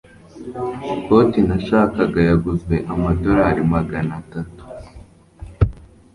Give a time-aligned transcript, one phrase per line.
[0.95, 4.63] ikoti nashakaga yaguzwe amadorari magana atatu